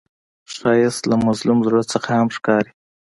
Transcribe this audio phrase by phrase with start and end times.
[0.55, 2.71] ښایست له مظلوم زړه نه هم ښکاري